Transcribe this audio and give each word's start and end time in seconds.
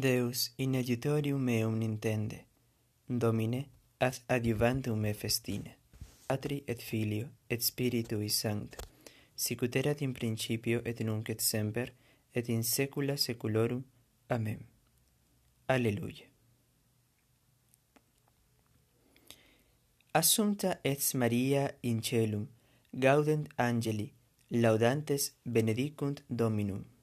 Deus 0.00 0.50
in 0.58 0.74
adiutorium 0.74 1.40
meum 1.40 1.78
nintende, 1.78 2.46
Domine, 3.06 3.68
ad 4.00 4.16
adiuvantum 4.26 4.98
me 4.98 5.12
festine, 5.12 5.76
Atri 6.26 6.64
et 6.66 6.82
Filio 6.82 7.28
et 7.48 7.62
Spiritui 7.62 8.28
Sancto, 8.28 8.78
sicut 9.36 9.76
erat 9.76 10.00
in 10.02 10.12
principio 10.12 10.80
et 10.84 10.98
nunc 11.04 11.30
et 11.30 11.40
semper, 11.40 11.92
et 12.34 12.48
in 12.48 12.64
saecula 12.64 13.16
saeculorum. 13.16 13.84
Amen. 14.30 14.64
Alleluia. 15.68 16.26
Assumpta 20.12 20.80
et 20.82 21.14
Maria 21.14 21.70
in 21.82 22.02
celum, 22.02 22.48
gaudent 22.92 23.46
angeli, 23.58 24.12
laudantes 24.50 25.34
benedicunt 25.44 26.24
Dominum. 26.28 26.93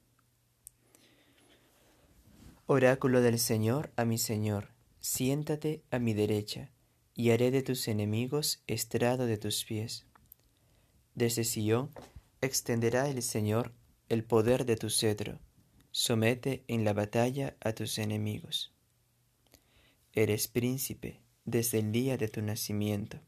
Oráculo 2.68 3.22
del 3.22 3.40
Señor 3.40 3.92
a 3.96 4.06
mi 4.06 4.18
Señor, 4.18 4.70
siéntate 5.00 5.84
a 5.90 6.00
mi 6.00 6.14
derecha, 6.14 6.70
y 7.16 7.32
haré 7.32 7.52
de 7.52 7.64
tus 7.64 7.88
enemigos 7.88 8.64
estrado 8.68 9.26
de 9.26 9.38
tus 9.38 9.66
pies. 9.66 10.06
Desde 11.16 11.44
Sion 11.44 11.92
extenderá 12.40 13.10
el 13.10 13.22
Señor 13.24 13.74
el 14.10 14.24
poder 14.24 14.66
de 14.66 14.78
tu 14.78 14.90
cetro, 14.90 15.40
somete 15.92 16.64
en 16.68 16.86
la 16.86 16.94
batalla 16.94 17.58
a 17.60 17.74
tus 17.74 17.98
enemigos. 17.98 18.72
Eres 20.14 20.48
príncipe 20.48 21.20
desde 21.46 21.80
el 21.80 21.92
día 21.92 22.18
de 22.18 22.28
tu 22.28 22.42
nacimiento, 22.42 23.20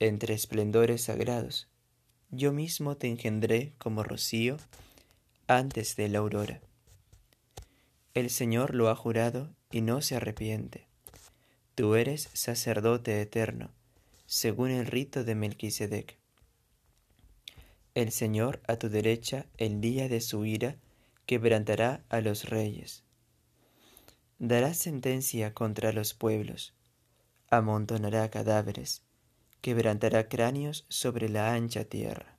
entre 0.00 0.34
esplendores 0.34 1.04
sagrados, 1.04 1.68
yo 2.30 2.52
mismo 2.52 2.96
te 2.96 3.08
engendré 3.08 3.74
como 3.78 4.02
rocío 4.02 4.56
antes 5.46 5.96
de 5.96 6.08
la 6.08 6.18
aurora. 6.18 6.60
El 8.12 8.28
Señor 8.28 8.74
lo 8.74 8.88
ha 8.88 8.96
jurado 8.96 9.54
y 9.70 9.82
no 9.82 10.00
se 10.00 10.16
arrepiente. 10.16 10.88
Tú 11.76 11.94
eres 11.94 12.28
sacerdote 12.32 13.20
eterno, 13.20 13.70
según 14.26 14.72
el 14.72 14.86
rito 14.86 15.22
de 15.22 15.36
Melquisedec. 15.36 16.18
El 17.94 18.10
Señor 18.10 18.60
a 18.66 18.76
tu 18.76 18.88
derecha 18.88 19.46
el 19.58 19.80
día 19.80 20.08
de 20.08 20.20
su 20.20 20.44
ira 20.44 20.76
quebrantará 21.24 22.02
a 22.08 22.20
los 22.20 22.50
reyes. 22.50 23.04
Dará 24.40 24.74
sentencia 24.74 25.54
contra 25.54 25.92
los 25.92 26.12
pueblos, 26.12 26.74
amontonará 27.48 28.28
cadáveres, 28.28 29.02
quebrantará 29.60 30.28
cráneos 30.28 30.84
sobre 30.88 31.28
la 31.28 31.52
ancha 31.52 31.84
tierra. 31.84 32.36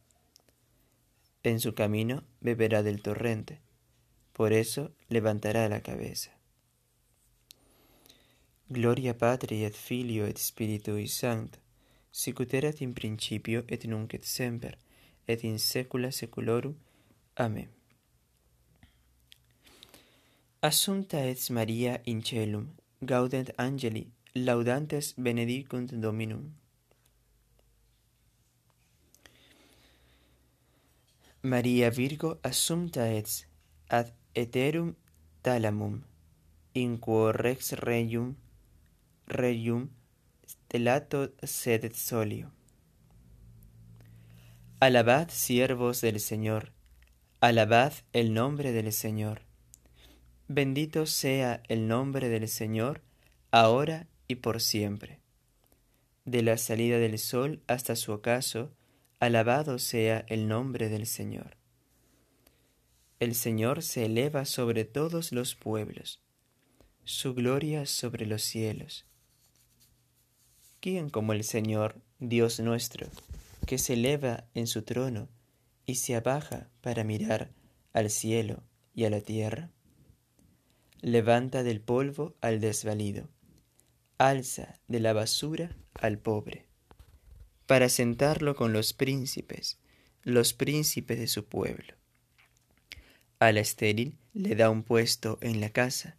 En 1.44 1.62
su 1.62 1.74
camino 1.76 2.26
beberá 2.42 2.84
del 2.84 3.02
torrente 3.02 3.62
por 4.42 4.54
eso 4.54 4.90
levantará 5.08 5.70
la 5.70 5.82
cabeza. 5.82 6.32
Gloria 8.70 9.16
Patri 9.16 9.64
et 9.66 9.76
Filio 9.76 10.26
et 10.26 10.40
Spiritui 10.40 11.08
Sancto, 11.08 11.60
sicut 12.10 12.52
erat 12.56 12.82
in 12.82 12.96
principio 12.96 13.64
et 13.68 13.86
nunc 13.86 14.16
et 14.16 14.24
semper, 14.26 14.80
et 15.28 15.44
in 15.44 15.60
saecula 15.60 16.12
saeculorum. 16.12 16.74
Amen. 17.36 17.70
Assumpta 20.62 21.24
est 21.28 21.52
Maria 21.52 22.02
in 22.08 22.24
celum, 22.24 22.66
gaudent 23.00 23.52
angeli, 23.60 24.08
laudantes 24.34 25.14
benedicunt 25.18 25.94
Dominum. 25.94 26.56
Maria 31.44 31.92
Virgo 31.92 32.40
assumpta 32.42 33.06
est 33.14 33.46
ad 33.88 34.12
Eterum 34.34 34.96
talamum, 35.42 36.04
in 36.74 37.00
quo 37.00 37.34
rex 37.34 37.74
regium, 37.74 38.38
regium 39.28 39.90
stellato 40.48 41.34
sedet 41.44 41.96
solio. 41.96 42.50
Alabad 44.80 45.30
siervos 45.30 46.00
del 46.00 46.22
Señor, 46.22 46.72
alabad 47.42 47.92
el 48.14 48.34
nombre 48.34 48.72
del 48.72 48.94
Señor. 48.94 49.42
Bendito 50.48 51.08
sea 51.08 51.62
el 51.68 51.90
nombre 51.90 52.30
del 52.30 52.48
Señor, 52.48 53.02
ahora 53.52 54.08
y 54.30 54.36
por 54.36 54.62
siempre. 54.62 55.20
De 56.24 56.42
la 56.42 56.58
salida 56.58 57.00
del 57.00 57.20
sol 57.20 57.64
hasta 57.68 57.98
su 57.98 58.14
ocaso, 58.14 58.72
alabado 59.20 59.78
sea 59.78 60.24
el 60.30 60.48
nombre 60.48 60.88
del 60.88 61.06
Señor. 61.06 61.61
El 63.22 63.36
Señor 63.36 63.84
se 63.84 64.06
eleva 64.06 64.46
sobre 64.46 64.84
todos 64.84 65.32
los 65.32 65.54
pueblos, 65.54 66.24
su 67.04 67.36
gloria 67.36 67.86
sobre 67.86 68.26
los 68.26 68.42
cielos. 68.42 69.06
¿Quién 70.80 71.12
como 71.12 71.34
el 71.34 71.44
Señor, 71.44 72.02
Dios 72.18 72.60
nuestro, 72.60 73.06
que 73.68 73.78
se 73.78 73.94
eleva 73.94 74.46
en 74.56 74.66
su 74.66 74.82
trono 74.82 75.30
y 75.86 75.98
se 75.98 76.16
abaja 76.16 76.72
para 76.82 77.04
mirar 77.04 77.52
al 77.94 78.10
cielo 78.10 78.64
y 78.96 79.04
a 79.04 79.12
la 79.12 79.22
tierra? 79.22 79.70
Levanta 81.02 81.62
del 81.62 81.80
polvo 81.80 82.34
al 82.42 82.60
desvalido, 82.60 83.30
alza 84.18 84.80
de 84.88 85.00
la 85.00 85.14
basura 85.14 85.78
al 85.94 86.18
pobre, 86.18 86.66
para 87.68 87.88
sentarlo 87.88 88.56
con 88.56 88.74
los 88.74 88.94
príncipes, 88.94 89.78
los 90.24 90.54
príncipes 90.54 91.20
de 91.20 91.28
su 91.28 91.46
pueblo 91.46 92.01
a 93.42 93.52
la 93.52 93.62
estéril 93.62 94.14
le 94.34 94.54
da 94.54 94.70
un 94.70 94.84
puesto 94.84 95.40
en 95.42 95.60
la 95.62 95.72
casa, 95.72 96.16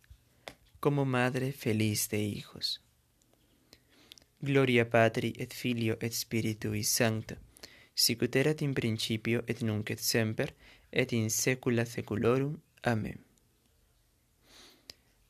como 0.80 1.04
madre 1.04 1.52
feliz 1.52 2.08
de 2.08 2.20
hijos. 2.20 2.82
Gloria 4.40 4.90
Patri 4.90 5.32
et 5.38 5.52
Filio 5.54 5.96
et 6.00 6.12
Spiritui 6.12 6.82
Sancto, 6.82 7.36
sicut 7.94 8.34
erat 8.34 8.60
in 8.60 8.74
principio 8.74 9.44
et 9.46 9.62
nunc 9.62 9.90
et 9.90 10.00
semper, 10.00 10.52
et 10.90 11.12
in 11.12 11.30
saecula 11.30 11.86
saeculorum. 11.86 12.60
Amen. 12.82 13.24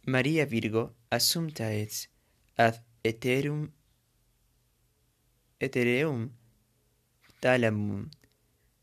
Maria 0.06 0.46
Virgo 0.46 0.94
assumpta 1.10 1.74
et 1.74 2.08
ad 2.56 2.80
eterum 3.04 3.70
etereum 5.60 6.30
talamum 7.42 8.08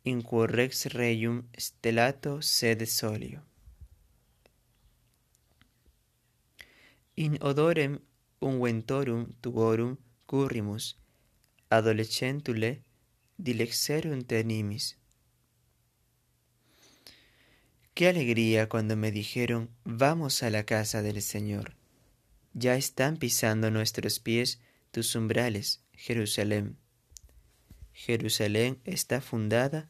in 0.09 0.21
quo 0.21 0.45
rex 0.45 0.87
reium 0.87 1.43
stellato 1.57 2.41
sede 2.41 2.85
solio. 2.85 3.41
In 7.15 7.37
odorem 7.41 7.99
unguentorum 8.39 9.23
tuorum 9.41 9.97
currimus, 10.25 10.97
adolescentule 11.69 12.81
dilexerunt 13.37 14.27
tenimis. 14.27 14.97
Qué 17.93 18.07
alegría 18.07 18.69
cuando 18.69 18.95
me 18.95 19.11
dijeron, 19.11 19.69
vamos 19.83 20.41
a 20.43 20.49
la 20.49 20.63
casa 20.63 21.01
del 21.01 21.21
Señor. 21.21 21.75
Ya 22.53 22.75
están 22.75 23.17
pisando 23.17 23.71
nuestros 23.71 24.19
pies 24.19 24.61
tus 24.91 25.15
umbrales, 25.15 25.81
Jerusalén. 25.93 26.77
Jerusalén 27.93 28.79
está 28.85 29.19
fundada 29.19 29.89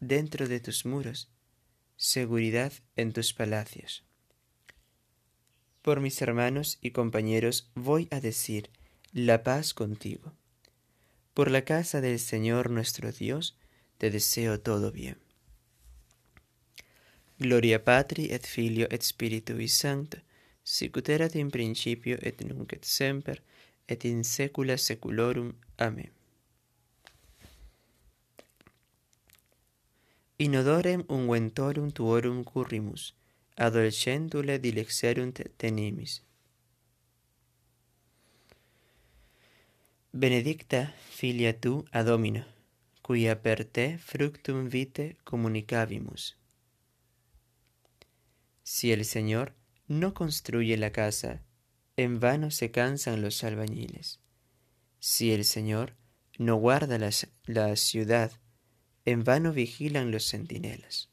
dentro 0.00 0.48
de 0.48 0.60
tus 0.60 0.84
muros, 0.84 1.30
seguridad 1.96 2.72
en 2.96 3.12
tus 3.12 3.32
palacios. 3.32 4.04
Por 5.82 6.00
mis 6.00 6.20
hermanos 6.20 6.78
y 6.80 6.90
compañeros 6.90 7.70
voy 7.74 8.08
a 8.10 8.20
decir 8.20 8.70
la 9.12 9.42
paz 9.42 9.72
contigo. 9.72 10.32
Por 11.32 11.50
la 11.50 11.64
casa 11.64 12.00
del 12.00 12.18
Señor 12.18 12.70
nuestro 12.70 13.12
Dios 13.12 13.56
te 13.98 14.10
deseo 14.10 14.60
todo 14.60 14.90
bien. 14.90 15.18
Gloria 17.38 17.84
Patri 17.84 18.32
et 18.32 18.46
Filio 18.46 18.86
et 18.90 19.02
Spiritui 19.02 19.68
Sancto, 19.68 20.18
sicut 20.62 21.08
erat 21.08 21.36
in 21.36 21.50
principio 21.50 22.16
et 22.22 22.40
nunc 22.40 22.72
et 22.72 22.84
semper 22.84 23.42
et 23.86 24.04
in 24.04 24.24
saecula 24.24 24.78
saeculorum. 24.78 25.52
Amen. 25.76 26.10
Inodorem 30.38 31.02
unguentorum 31.08 31.90
tuorum 31.90 32.44
currimus, 32.44 33.14
adolescendule 33.56 34.58
dilexerunt 34.58 35.40
tenimis. 35.56 36.20
Benedicta 40.12 40.92
filia 41.10 41.52
tu 41.58 41.84
ad 41.90 42.08
cuia 43.02 43.36
per 43.36 43.64
te 43.64 43.98
fructum 43.98 44.68
vitae 44.68 45.16
comunicavimus. 45.24 46.36
Si 48.62 48.92
el 48.92 49.04
Señor 49.04 49.54
no 49.88 50.12
construye 50.12 50.76
la 50.76 50.90
casa, 50.90 51.40
en 51.96 52.20
vano 52.20 52.50
se 52.50 52.70
cansan 52.70 53.22
los 53.22 53.42
albañiles. 53.42 54.20
Si 54.98 55.32
el 55.32 55.44
Señor 55.44 55.94
no 56.36 56.56
guarda 56.56 56.98
la, 56.98 57.10
la 57.46 57.76
ciudad, 57.76 58.32
en 59.06 59.24
vano 59.24 59.52
vigilan 59.52 60.10
los 60.10 60.28
centinelas. 60.28 61.08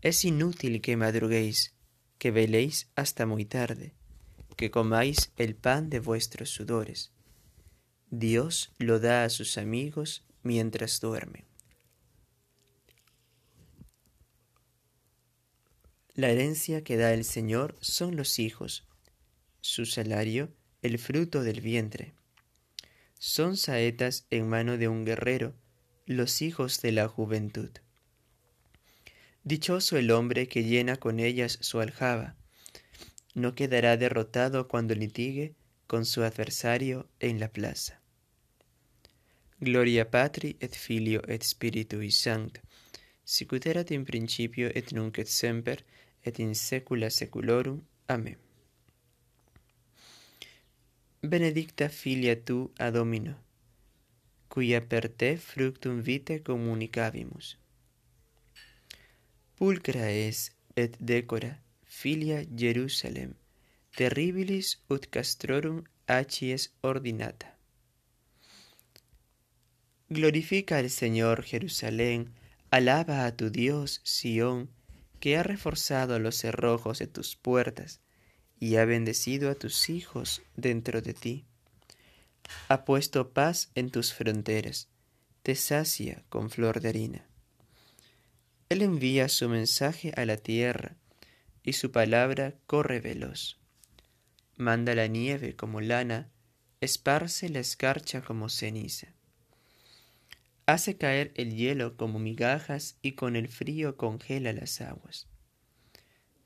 Es 0.00 0.24
inútil 0.24 0.80
que 0.80 0.96
madruguéis, 0.96 1.74
que 2.18 2.30
veléis 2.30 2.88
hasta 2.96 3.26
muy 3.26 3.44
tarde, 3.44 3.94
que 4.56 4.70
comáis 4.70 5.32
el 5.36 5.54
pan 5.54 5.90
de 5.90 6.00
vuestros 6.00 6.50
sudores. 6.50 7.12
Dios 8.10 8.72
lo 8.78 8.98
da 8.98 9.24
a 9.24 9.30
sus 9.30 9.58
amigos 9.58 10.24
mientras 10.42 11.00
duermen. 11.00 11.44
La 16.14 16.30
herencia 16.30 16.82
que 16.82 16.96
da 16.96 17.12
el 17.12 17.24
Señor 17.24 17.76
son 17.80 18.16
los 18.16 18.38
hijos, 18.38 18.88
su 19.60 19.84
salario 19.84 20.50
el 20.80 20.98
fruto 20.98 21.42
del 21.42 21.60
vientre. 21.60 22.14
Son 23.18 23.56
saetas 23.56 24.26
en 24.30 24.48
mano 24.48 24.78
de 24.78 24.88
un 24.88 25.04
guerrero, 25.04 25.54
los 26.06 26.40
hijos 26.40 26.80
de 26.82 26.92
la 26.92 27.08
juventud. 27.08 27.70
Dichoso 29.42 29.96
el 29.96 30.12
hombre 30.12 30.46
que 30.46 30.62
llena 30.62 30.96
con 30.96 31.18
ellas 31.18 31.58
su 31.60 31.80
aljaba, 31.80 32.36
no 33.34 33.54
quedará 33.54 33.96
derrotado 33.96 34.68
cuando 34.68 34.94
litigue 34.94 35.54
con 35.86 36.06
su 36.06 36.22
adversario 36.22 37.08
en 37.20 37.40
la 37.40 37.48
plaza. 37.48 38.00
Gloria 39.58 40.10
Patri 40.10 40.56
et 40.60 40.74
Filio 40.74 41.22
et 41.26 41.42
Spiritui 41.42 42.10
Sancto, 42.10 42.60
sicut 43.24 43.66
erat 43.66 43.90
in 43.90 44.04
principio 44.04 44.70
et 44.74 44.92
nunc 44.92 45.18
et 45.18 45.28
semper 45.28 45.84
et 46.22 46.38
in 46.38 46.54
saecula 46.54 47.10
saeculorum. 47.10 47.82
Amen. 48.08 48.36
Benedicta 51.22 51.88
filia 51.88 52.36
tu 52.36 52.70
a 52.78 52.90
Domino, 52.90 53.45
quia 54.56 54.80
per 54.80 55.10
te 55.20 55.36
fructum 55.36 56.00
vitae 56.00 56.40
communicavimus. 56.40 57.48
Pulcra 59.56 60.08
es 60.10 60.38
et 60.82 60.96
decora 61.10 61.50
filia 61.96 62.38
Jerusalem, 62.62 63.34
terribilis 63.98 64.70
ut 64.88 65.10
castrorum 65.12 65.84
acies 66.06 66.70
ordinata. 66.80 67.52
Glorifica 70.08 70.78
al 70.78 70.88
Señor 70.88 71.42
Jerusalén, 71.42 72.32
alaba 72.70 73.26
a 73.26 73.36
tu 73.36 73.50
Dios 73.50 74.00
Sión, 74.04 74.70
que 75.20 75.36
ha 75.36 75.42
reforzado 75.42 76.18
los 76.18 76.36
cerrojos 76.36 77.00
de 77.00 77.08
tus 77.08 77.36
puertas 77.36 78.00
y 78.58 78.76
ha 78.76 78.86
bendecido 78.86 79.50
a 79.50 79.54
tus 79.54 79.90
hijos 79.90 80.42
dentro 80.56 81.02
de 81.02 81.12
ti. 81.12 81.44
Ha 82.68 82.84
puesto 82.84 83.30
paz 83.32 83.70
en 83.74 83.90
tus 83.90 84.12
fronteras, 84.12 84.88
te 85.42 85.54
sacia 85.54 86.24
con 86.28 86.50
flor 86.50 86.80
de 86.80 86.88
harina. 86.88 87.26
Él 88.68 88.82
envía 88.82 89.28
su 89.28 89.48
mensaje 89.48 90.12
a 90.16 90.24
la 90.24 90.36
tierra, 90.36 90.96
y 91.62 91.74
su 91.74 91.92
palabra 91.92 92.54
corre 92.66 93.00
veloz. 93.00 93.58
Manda 94.56 94.94
la 94.94 95.06
nieve 95.06 95.54
como 95.54 95.80
lana, 95.80 96.30
esparce 96.80 97.48
la 97.48 97.60
escarcha 97.60 98.22
como 98.22 98.48
ceniza. 98.48 99.08
Hace 100.66 100.96
caer 100.96 101.32
el 101.36 101.54
hielo 101.54 101.96
como 101.96 102.18
migajas 102.18 102.98
y 103.02 103.12
con 103.12 103.36
el 103.36 103.48
frío 103.48 103.96
congela 103.96 104.52
las 104.52 104.80
aguas. 104.80 105.28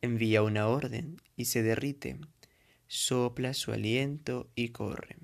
Envía 0.02 0.42
una 0.42 0.68
orden 0.68 1.16
y 1.36 1.46
se 1.46 1.62
derrite, 1.62 2.18
sopla 2.86 3.54
su 3.54 3.72
aliento 3.72 4.50
y 4.54 4.70
corre. 4.70 5.16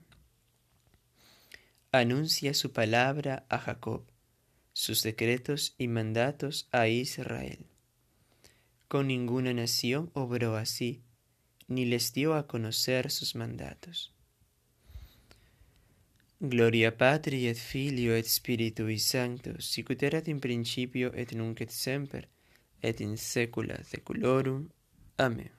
Anuncia 1.99 2.53
su 2.53 2.73
palabra 2.73 3.47
a 3.49 3.59
Jacob, 3.59 4.05
sus 4.75 5.03
decretos 5.03 5.75
y 5.79 5.89
mandatos 5.89 6.69
a 6.71 6.89
Israel. 6.89 7.65
Con 8.87 9.07
ninguna 9.07 9.55
nación 9.55 10.11
obró 10.13 10.57
así, 10.57 11.03
ni 11.69 11.87
les 11.87 12.13
dio 12.13 12.35
a 12.35 12.47
conocer 12.47 13.11
sus 13.11 13.35
mandatos. 13.35 14.13
Gloria 16.39 16.99
Patri 16.99 17.47
et 17.47 17.57
Filio 17.57 18.15
et 18.15 18.27
Spiritui 18.27 18.99
Sancto, 18.99 19.59
sicut 19.59 20.03
erat 20.03 20.29
in 20.29 20.39
principio 20.39 21.15
et 21.15 21.33
nunc 21.33 21.63
et 21.63 21.71
semper, 21.71 22.29
et 22.83 23.01
in 23.01 23.17
saecula 23.17 23.83
saeculorum. 23.83 24.69
Amen. 25.17 25.51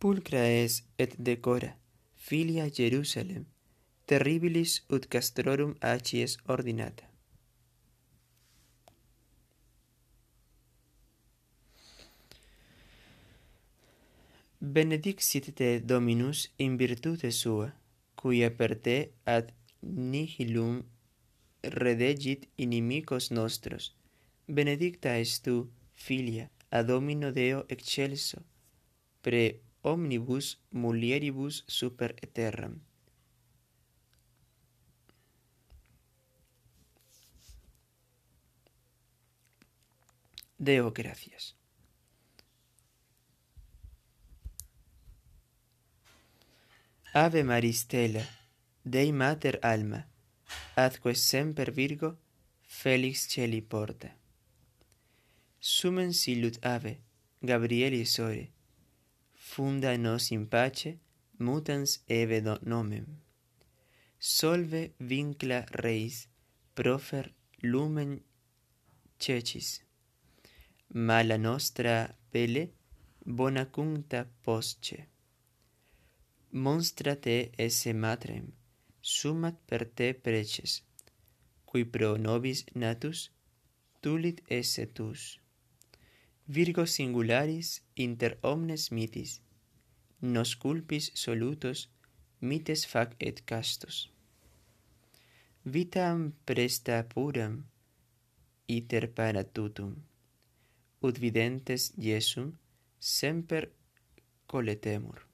Pulcra 0.00 0.48
es 0.50 0.82
et 0.98 1.14
decora, 1.18 1.76
filia 2.28 2.68
Jerusalem, 2.68 3.46
terribilis 4.04 4.72
ut 4.92 5.06
castrorum 5.08 5.70
acies 5.80 6.36
ordinata. 6.44 7.06
Benedixit 14.60 15.54
te 15.56 15.80
Dominus 15.80 16.50
in 16.58 16.76
virtute 16.76 17.30
sua, 17.30 17.70
cuia 18.14 18.50
per 18.50 18.76
te 18.76 18.98
ad 19.24 19.54
nihilum 19.80 20.82
redegit 21.62 22.44
inimicos 22.56 23.30
nostros. 23.30 23.94
Benedicta 24.46 25.16
es 25.16 25.40
tu, 25.40 25.70
filia, 25.94 26.50
a 26.68 26.82
Domino 26.82 27.32
Deo 27.32 27.64
excelso, 27.68 28.44
pre 29.22 29.62
omnibus 29.82 30.58
mulieribus 30.70 31.64
super 31.66 32.16
eterram. 32.22 32.80
Deo 40.58 40.92
gracias. 40.92 41.56
Ave 47.14 47.42
Maristela, 47.42 48.24
Dei 48.84 49.12
Mater 49.12 49.60
Alma, 49.62 50.08
adque 50.76 51.14
semper 51.14 51.72
Virgo, 51.72 52.18
Felix 52.62 53.28
celi 53.28 53.62
porta. 53.62 54.16
Sumen 55.58 56.12
silut 56.12 56.64
ave, 56.64 57.00
Gabrieli 57.40 58.04
sore, 58.04 58.52
funda 59.52 59.96
nos 60.04 60.24
in 60.36 60.44
pace, 60.52 60.90
mutans 61.38 61.90
evedo 62.20 62.54
nomem. 62.70 63.06
Solve 64.18 64.82
vincla 65.10 65.60
reis, 65.84 66.28
profer 66.74 67.26
lumen 67.62 68.12
cecis. 69.18 69.68
Mala 71.08 71.38
nostra 71.38 71.94
pele, 72.32 72.64
bona 73.38 73.64
cuncta 73.66 74.20
posce. 74.44 74.98
Monstra 76.64 77.14
te 77.24 77.50
esse 77.66 77.92
matrem, 78.04 78.46
sumat 79.00 79.56
per 79.68 79.82
te 79.96 80.14
preces, 80.14 80.82
cui 81.68 81.84
pro 81.84 82.16
nobis 82.16 82.64
natus, 82.74 83.30
tulit 84.00 84.40
esse 84.48 84.86
tus. 84.86 85.38
Virgo 86.50 86.86
singularis 86.86 87.82
inter 87.94 88.38
omnes 88.42 88.90
mitis, 88.90 89.42
nos 90.22 90.54
culpis 90.56 91.10
solutos 91.14 91.90
mites 92.40 92.86
fac 92.86 93.10
et 93.20 93.42
castos. 93.44 94.10
Vitam 95.62 96.32
presta 96.46 97.06
puram, 97.12 97.66
iter 98.66 99.12
para 99.12 99.44
tutum, 99.44 99.92
ut 101.02 101.18
videntes 101.18 101.92
Iesum 101.98 102.56
semper 102.98 103.70
coletemur. 104.46 105.26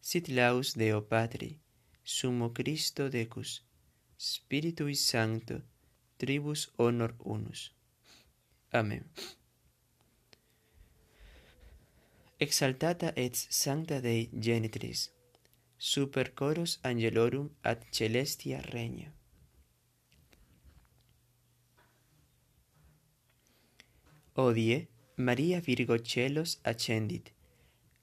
Sit 0.00 0.28
laus 0.28 0.74
Deo 0.74 1.00
Patri, 1.00 1.58
sumo 2.04 2.52
Christo 2.54 3.10
decus, 3.10 3.64
Spiritui 4.16 4.94
Sancto, 4.94 5.60
tribus 6.18 6.70
honor 6.76 7.16
unus. 7.18 7.72
Amen 8.72 9.04
exaltata 12.38 13.12
et 13.16 13.34
sancta 13.34 14.00
Dei 14.00 14.30
genitris, 14.32 15.10
super 15.76 16.34
coros 16.34 16.78
angelorum 16.82 17.50
ad 17.62 17.82
celestia 17.90 18.60
regna. 18.60 19.12
Odie, 24.34 24.86
Maria 25.16 25.60
Virgo 25.60 25.98
celos 25.98 26.60
accendit, 26.62 27.32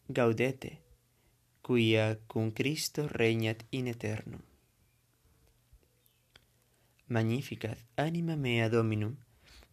gaudete, 0.09 0.81
quia 1.61 2.19
cum 2.27 2.51
Christo 2.51 3.07
regnat 3.07 3.63
in 3.69 3.87
eternum. 3.87 4.41
Magnificat 7.07 7.77
anima 7.95 8.35
mea 8.35 8.67
Dominum, 8.67 9.15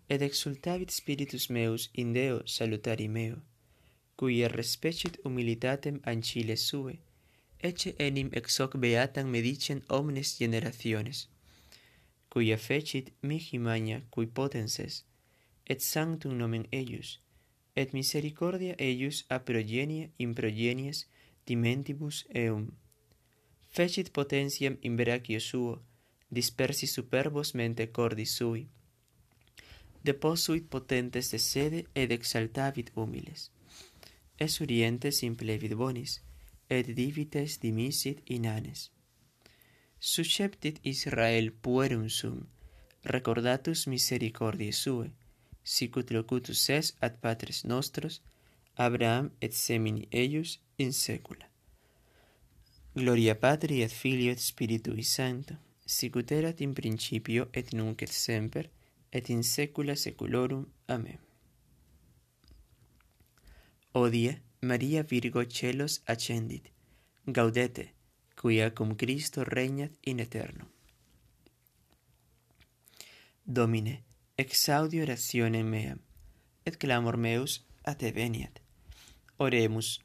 et 0.08 0.22
exultavit 0.22 0.90
spiritus 0.90 1.50
meus 1.50 1.90
in 1.94 2.12
Deo 2.12 2.46
salutari 2.46 3.08
meo, 3.08 3.42
cui 4.22 4.40
er 4.46 4.52
respecit 4.54 5.16
humilitatem 5.24 5.96
ancile 6.04 6.54
sue, 6.56 6.92
ecce 7.68 7.90
enim 7.98 8.28
ex 8.38 8.60
hoc 8.62 8.76
beatam 8.82 9.30
medicen 9.34 9.80
omnes 9.88 10.36
generationes, 10.38 11.22
cuia 12.30 12.56
fecit 12.56 13.08
mihi 13.20 13.58
magna 13.58 13.96
cui 14.14 14.28
potenses, 14.38 15.00
et 15.66 15.82
sanctum 15.82 16.36
nomen 16.38 16.68
eius, 16.70 17.08
et 17.74 17.90
misericordia 17.98 18.76
eius 18.78 19.24
a 19.28 19.40
progenie 19.48 20.12
in 20.18 20.34
progenies 20.38 21.00
dimentibus 21.44 22.22
eum. 22.44 22.68
Fecit 23.74 24.12
potentiam 24.12 24.76
in 24.82 24.94
veracio 24.96 25.40
suo, 25.40 25.74
dispersi 26.30 26.86
superbos 26.86 27.56
mente 27.58 27.90
cordi 27.90 28.26
sui, 28.36 28.68
deposuit 30.04 30.70
potentes 30.70 31.32
de 31.32 31.40
sede 31.40 31.88
ed 31.92 32.12
exaltavit 32.12 32.94
humiles 32.94 33.50
es 34.38 34.60
oriente 34.60 35.12
simple 35.12 35.56
vidbonis, 35.58 36.20
et 36.68 36.86
divites 36.96 37.58
dimisit 37.60 38.22
inanes. 38.26 38.90
Susceptit 40.00 40.80
Israel 40.82 41.52
puerum 41.52 42.08
sum, 42.08 42.46
recordatus 43.04 43.86
misericordiae 43.86 44.72
sue, 44.72 45.10
sicut 45.62 46.10
locutus 46.10 46.68
es 46.70 46.94
ad 47.00 47.20
patres 47.20 47.64
nostros, 47.64 48.22
Abraham 48.74 49.30
et 49.40 49.52
semini 49.52 50.08
eius 50.10 50.58
in 50.78 50.92
saecula. 50.92 51.46
Gloria 52.94 53.34
Patri 53.34 53.82
et 53.82 53.92
Filio 53.92 54.32
et 54.32 54.40
Spiritui 54.40 55.02
Sancto, 55.02 55.54
sicut 55.86 56.32
erat 56.32 56.60
in 56.60 56.74
principio 56.74 57.48
et 57.52 57.72
nunc 57.72 58.02
et 58.02 58.12
semper, 58.12 58.70
et 59.12 59.30
in 59.30 59.42
saecula 59.42 59.96
saeculorum. 59.96 60.66
Amen. 60.88 61.31
Odie 63.94 64.40
Maria 64.62 65.02
Virgo 65.02 65.44
celos 65.44 66.02
accendit, 66.06 66.70
gaudete, 67.26 67.92
quia 68.40 68.72
cum 68.72 68.96
Christo 68.96 69.44
regnat 69.44 69.92
in 70.02 70.20
aeternum. 70.20 70.68
Domine, 73.44 74.02
exaudi 74.36 75.02
oratione 75.02 75.62
meam, 75.62 76.00
et 76.64 76.78
clamor 76.78 77.18
meus 77.18 77.66
a 77.84 77.94
te 77.94 78.12
veniat. 78.12 78.62
Oremus, 79.36 80.00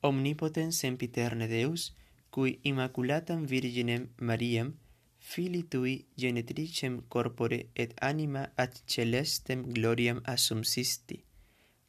omnipotens 0.00 0.78
sempiterne 0.78 1.48
Deus, 1.48 1.92
cui 2.30 2.60
immaculatam 2.62 3.44
Virginem 3.44 4.08
Mariam, 4.16 4.72
fili 5.18 5.64
tui 5.68 6.06
genetricem 6.16 7.02
corpore 7.08 7.66
et 7.74 7.92
anima 8.00 8.48
ad 8.56 8.72
celestem 8.86 9.68
gloriam 9.68 10.22
assumsisti, 10.24 11.27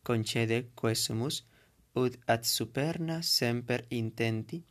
concede 0.04 0.70
quesumus, 0.74 1.46
ut 1.94 2.18
ad 2.26 2.44
superna 2.44 3.22
semper 3.22 3.86
intenti, 3.90 4.64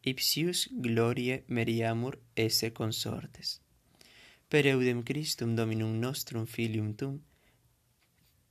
ipsius 0.00 0.68
glorie 0.72 1.44
meriamur 1.46 2.18
esse 2.34 2.72
consortes. 2.72 3.60
Per 4.48 4.66
eudem 4.66 5.02
Christum 5.02 5.54
Dominum 5.54 5.98
nostrum 5.98 6.46
filium 6.46 6.94
tum, 6.94 7.20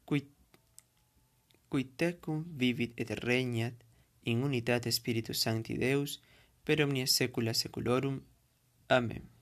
qui, 0.06 0.28
qui 1.68 1.84
tecum 1.96 2.46
vivit 2.56 2.94
et 2.96 3.10
regnat 3.24 3.84
in 4.24 4.44
unitate 4.44 4.92
Spiritus 4.92 5.42
Sancti 5.42 5.78
Deus, 5.78 6.22
per 6.64 6.82
omnia 6.82 7.08
saecula 7.08 7.54
saeculorum. 7.54 8.22
Amen. 8.88 9.39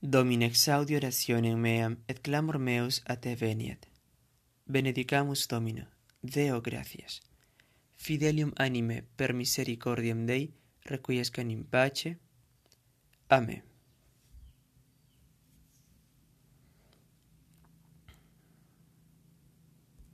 Domine 0.00 0.46
exaudi 0.46 0.94
orationem 0.94 1.58
meam 1.58 1.96
et 2.06 2.20
clamor 2.22 2.58
meus 2.58 3.02
a 3.04 3.16
te 3.16 3.34
veniet. 3.34 3.88
Benedicamus 4.64 5.48
Domino, 5.48 5.86
Deo 6.22 6.60
gratias. 6.60 7.20
Fidelium 7.96 8.52
anime 8.56 9.02
per 9.16 9.32
misericordiam 9.34 10.24
Dei 10.24 10.54
requiescan 10.84 11.50
in 11.50 11.64
pace. 11.64 12.16
Amen. 13.28 13.62